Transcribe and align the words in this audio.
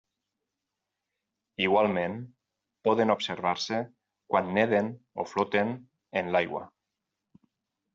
Igualment 1.65 2.15
poden 2.89 3.15
observar-se 3.17 3.85
quan 4.35 4.53
neden 4.61 4.93
o 5.27 5.31
floten 5.37 5.79
en 6.23 6.37
l'aigua. 6.37 6.69